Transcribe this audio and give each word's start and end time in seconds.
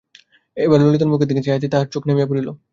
এবার 0.57 0.79
ললিতার 0.81 1.11
মুখের 1.11 1.29
দিকে 1.29 1.45
চাহিতেই 1.45 1.71
তাহার 1.73 1.91
চোখ 1.93 2.03
নামিয়া 2.07 2.29
পড়িল। 2.29 2.47